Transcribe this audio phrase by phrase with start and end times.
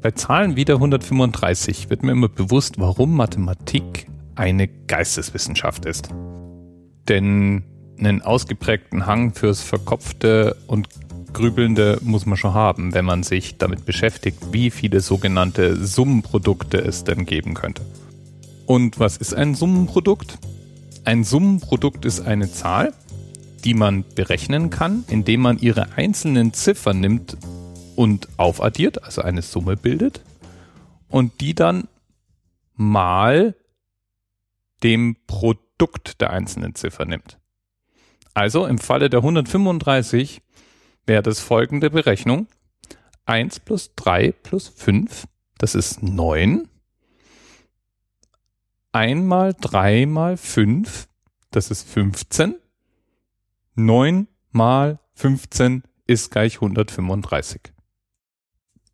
[0.00, 6.08] Bei Zahlen wie der 135 wird mir immer bewusst, warum Mathematik eine Geisteswissenschaft ist.
[7.08, 7.64] Denn
[7.98, 10.88] einen ausgeprägten Hang fürs Verkopfte und
[11.32, 17.02] Grübelnde muss man schon haben, wenn man sich damit beschäftigt, wie viele sogenannte Summenprodukte es
[17.02, 17.82] denn geben könnte.
[18.66, 20.38] Und was ist ein Summenprodukt?
[21.04, 22.92] Ein Summenprodukt ist eine Zahl,
[23.64, 27.36] die man berechnen kann, indem man ihre einzelnen Ziffern nimmt
[27.98, 30.22] und aufaddiert, also eine Summe bildet,
[31.08, 31.88] und die dann
[32.76, 33.56] mal
[34.84, 37.40] dem Produkt der einzelnen Ziffer nimmt.
[38.34, 40.42] Also im Falle der 135
[41.06, 42.46] wäre das folgende Berechnung.
[43.26, 45.26] 1 plus 3 plus 5,
[45.58, 46.68] das ist 9.
[48.92, 51.08] 1 mal 3 mal 5,
[51.50, 52.54] das ist 15.
[53.74, 57.72] 9 mal 15 ist gleich 135.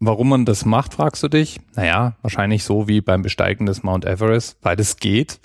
[0.00, 1.60] Warum man das macht, fragst du dich?
[1.74, 5.40] Naja, wahrscheinlich so wie beim Besteigen des Mount Everest, weil das geht.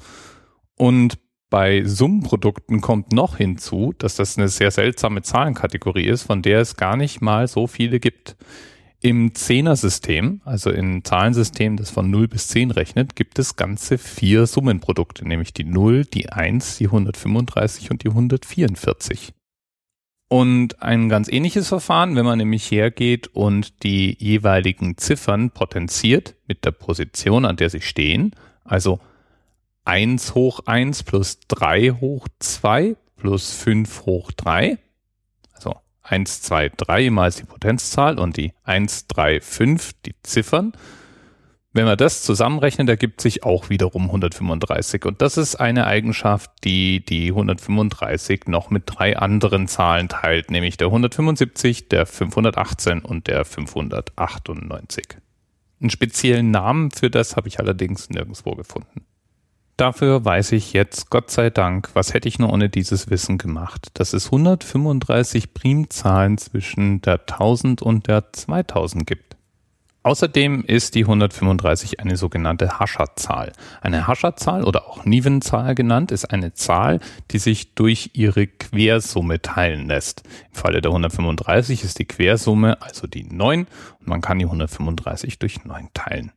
[0.76, 1.18] Und
[1.50, 6.78] bei Summenprodukten kommt noch hinzu, dass das eine sehr seltsame Zahlenkategorie ist, von der es
[6.78, 8.36] gar nicht mal so viele gibt.
[9.02, 14.46] Im Zehner-System, also im Zahlensystem, das von 0 bis 10 rechnet, gibt es ganze vier
[14.46, 19.34] Summenprodukte, nämlich die 0, die 1, die 135 und die 144.
[20.30, 26.66] Und ein ganz ähnliches Verfahren, wenn man nämlich hergeht und die jeweiligen Ziffern potenziert mit
[26.66, 29.00] der Position, an der sie stehen, also
[29.86, 34.78] 1 hoch 1 plus 3 hoch 2 plus 5 hoch 3.
[35.52, 40.74] Also 1, 2, 3 mal die Potenzzahl und die 1, 3, 5 die Ziffern.
[41.72, 45.06] Wenn man das zusammenrechnet, ergibt sich auch wiederum 135.
[45.06, 50.78] Und das ist eine Eigenschaft, die die 135 noch mit drei anderen Zahlen teilt, nämlich
[50.78, 55.18] der 175, der 518 und der 598.
[55.80, 59.06] Einen speziellen Namen für das habe ich allerdings nirgendwo gefunden.
[59.78, 63.88] Dafür weiß ich jetzt, Gott sei Dank, was hätte ich nur ohne dieses Wissen gemacht,
[63.94, 69.29] dass es 135 Primzahlen zwischen der 1000 und der 2000 gibt.
[70.02, 73.52] Außerdem ist die 135 eine sogenannte Hascherzahl.
[73.82, 77.02] Eine Hascherzahl oder auch Nivenzahl genannt ist eine Zahl,
[77.32, 80.24] die sich durch ihre Quersumme teilen lässt.
[80.48, 83.68] Im Falle der 135 ist die Quersumme also die 9
[84.00, 86.32] und man kann die 135 durch 9 teilen.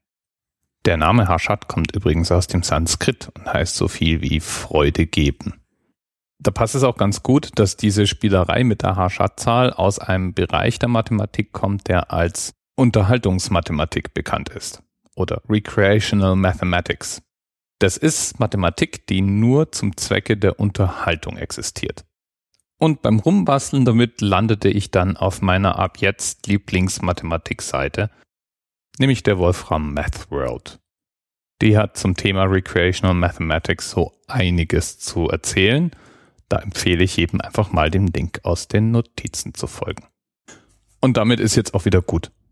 [0.84, 5.60] Der Name Harshad kommt übrigens aus dem Sanskrit und heißt so viel wie Freude geben.
[6.40, 10.80] Da passt es auch ganz gut, dass diese Spielerei mit der Harshad-Zahl aus einem Bereich
[10.80, 14.82] der Mathematik kommt, der als Unterhaltungsmathematik bekannt ist
[15.14, 17.22] oder Recreational Mathematics.
[17.78, 22.04] Das ist Mathematik, die nur zum Zwecke der Unterhaltung existiert.
[22.78, 28.10] Und beim Rumbasteln damit landete ich dann auf meiner ab jetzt Lieblingsmathematik-Seite
[28.98, 30.78] nämlich der Wolfram Math World.
[31.60, 35.92] Die hat zum Thema Recreational Mathematics so einiges zu erzählen.
[36.48, 40.04] Da empfehle ich jedem einfach mal dem Link aus den Notizen zu folgen.
[41.00, 42.30] Und damit ist jetzt auch wieder gut.